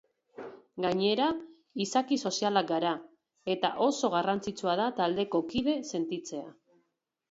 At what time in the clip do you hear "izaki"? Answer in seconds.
1.85-2.17